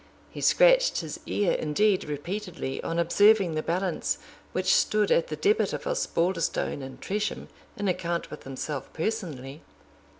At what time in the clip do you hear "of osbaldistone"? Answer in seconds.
5.73-6.81